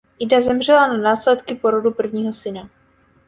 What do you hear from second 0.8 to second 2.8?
na následky porodu prvního syna.